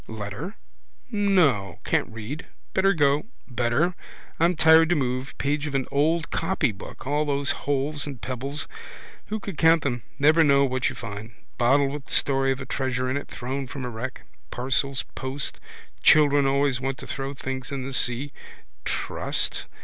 Letter? 0.07 0.55
No. 1.11 1.79
Can't 1.83 2.09
read. 2.11 2.47
Better 2.73 2.91
go. 2.95 3.25
Better. 3.47 3.93
I'm 4.39 4.55
tired 4.55 4.89
to 4.89 4.95
move. 4.95 5.37
Page 5.37 5.67
of 5.67 5.75
an 5.75 5.85
old 5.91 6.31
copybook. 6.31 7.05
All 7.05 7.23
those 7.23 7.51
holes 7.51 8.07
and 8.07 8.19
pebbles. 8.19 8.67
Who 9.27 9.39
could 9.39 9.59
count 9.59 9.83
them? 9.83 10.01
Never 10.17 10.43
know 10.43 10.65
what 10.65 10.89
you 10.89 10.95
find. 10.95 11.35
Bottle 11.59 11.89
with 11.89 12.09
story 12.09 12.51
of 12.51 12.59
a 12.59 12.65
treasure 12.65 13.11
in 13.11 13.15
it, 13.15 13.27
thrown 13.27 13.67
from 13.67 13.85
a 13.85 13.89
wreck. 13.91 14.23
Parcels 14.49 15.05
post. 15.13 15.59
Children 16.01 16.47
always 16.47 16.81
want 16.81 16.97
to 16.97 17.05
throw 17.05 17.35
things 17.35 17.71
in 17.71 17.85
the 17.85 17.93
sea. 17.93 18.33
Trust? 18.85 19.67